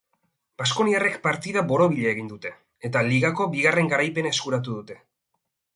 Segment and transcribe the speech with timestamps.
[0.61, 2.55] Baskoniarrek partida borobila egin dute,
[2.91, 5.01] eta ligako bigarren garaipena eskuratu dute.